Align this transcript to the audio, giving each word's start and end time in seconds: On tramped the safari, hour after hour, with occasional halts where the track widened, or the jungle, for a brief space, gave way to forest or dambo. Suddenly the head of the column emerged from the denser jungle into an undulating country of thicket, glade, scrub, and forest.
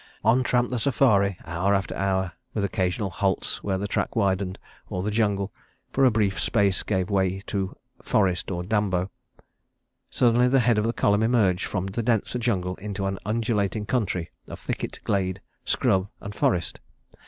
On 0.25 0.41
tramped 0.41 0.71
the 0.71 0.79
safari, 0.79 1.37
hour 1.45 1.75
after 1.75 1.95
hour, 1.95 2.31
with 2.55 2.63
occasional 2.63 3.11
halts 3.11 3.61
where 3.63 3.77
the 3.77 3.87
track 3.87 4.15
widened, 4.15 4.57
or 4.89 5.03
the 5.03 5.11
jungle, 5.11 5.53
for 5.91 6.05
a 6.05 6.09
brief 6.09 6.39
space, 6.39 6.81
gave 6.81 7.11
way 7.11 7.41
to 7.41 7.75
forest 8.01 8.49
or 8.49 8.63
dambo. 8.63 9.11
Suddenly 10.09 10.47
the 10.47 10.61
head 10.61 10.79
of 10.79 10.85
the 10.85 10.91
column 10.93 11.21
emerged 11.21 11.65
from 11.65 11.85
the 11.85 12.01
denser 12.01 12.39
jungle 12.39 12.73
into 12.77 13.05
an 13.05 13.19
undulating 13.27 13.85
country 13.85 14.31
of 14.47 14.59
thicket, 14.59 14.99
glade, 15.03 15.39
scrub, 15.65 16.07
and 16.19 16.33
forest. 16.33 16.79